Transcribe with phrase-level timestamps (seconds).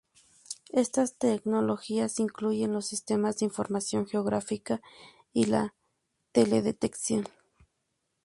[0.71, 4.81] Estas tecnologías incluyen los sistemas de información geográfica
[5.31, 5.75] y la
[6.31, 7.25] teledetección.